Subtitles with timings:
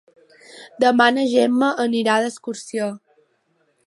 [0.83, 2.89] Demà na Gemma anirà d'excursió.